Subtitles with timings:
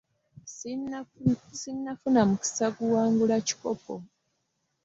[0.43, 3.93] Ssinnafuna mukiisa kuwangula kikopo.